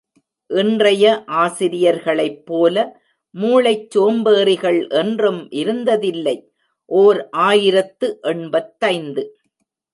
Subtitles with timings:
[0.49, 1.05] இன்றைய
[1.41, 2.85] ஆசிரியர்களைப்போல
[3.35, 6.35] மூளைச் சோம்பேறிகள் என்றும் இருந்ததில்லை,
[6.91, 9.25] ஓர் ஆயிரத்து எண்பத்தைந்து.